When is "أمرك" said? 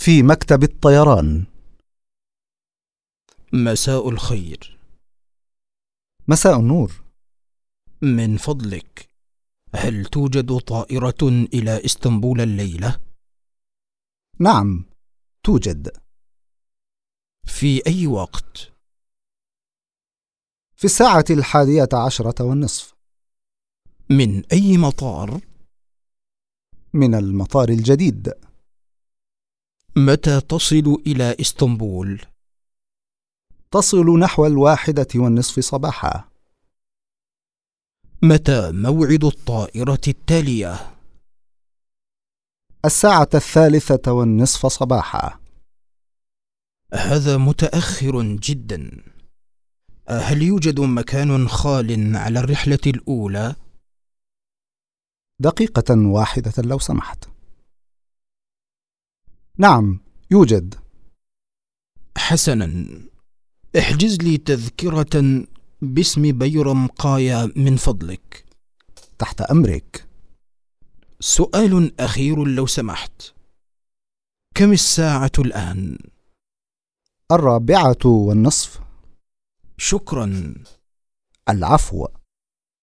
69.40-70.08